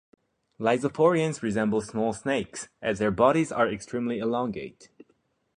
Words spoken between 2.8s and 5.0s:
as their bodies are extremely elongate.